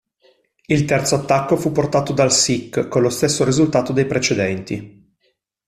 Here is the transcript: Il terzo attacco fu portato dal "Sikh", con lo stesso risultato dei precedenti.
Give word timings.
Il 0.65 0.85
terzo 0.85 1.13
attacco 1.13 1.55
fu 1.55 1.71
portato 1.71 2.11
dal 2.11 2.31
"Sikh", 2.31 2.87
con 2.87 3.03
lo 3.03 3.11
stesso 3.11 3.45
risultato 3.45 3.93
dei 3.93 4.07
precedenti. 4.07 5.15